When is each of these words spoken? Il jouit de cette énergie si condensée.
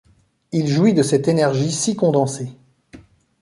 Il 0.51 0.67
jouit 0.67 0.95
de 0.95 1.03
cette 1.03 1.27
énergie 1.27 1.71
si 1.71 1.95
condensée. 1.95 2.51